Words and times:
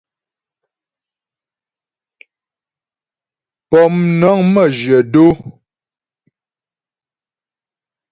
Pómnəŋ 3.69 4.39
məjyə̂ 4.53 5.01
dó. 5.13 5.25